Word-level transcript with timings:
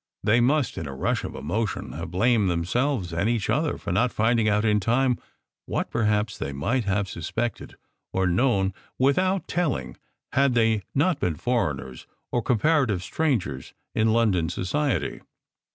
They 0.23 0.41
must, 0.41 0.79
in 0.79 0.87
a 0.87 0.95
rush 0.95 1.23
of 1.23 1.35
emotion, 1.35 1.91
have 1.91 2.09
blamed 2.09 2.49
themselves 2.49 3.13
and 3.13 3.29
each 3.29 3.51
other 3.51 3.77
for 3.77 3.91
not 3.91 4.11
finding 4.11 4.49
out 4.49 4.65
in 4.65 4.79
time 4.79 5.19
what 5.67 5.91
perhaps 5.91 6.39
they 6.39 6.51
might 6.53 6.85
have 6.85 7.07
suspected 7.07 7.75
or 8.11 8.25
known 8.25 8.73
without 8.97 9.47
telling 9.47 9.95
had 10.33 10.55
they 10.55 10.81
not 10.95 11.19
been 11.19 11.35
foreigners 11.35 12.07
and 12.33 12.43
comparative 12.43 13.03
strangers 13.03 13.75
in 13.93 14.11
London 14.11 14.49
society. 14.49 15.21